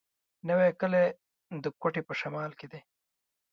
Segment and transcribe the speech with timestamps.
[0.47, 1.05] نوی کلی
[1.63, 2.81] د کوټي په شمال کي دی.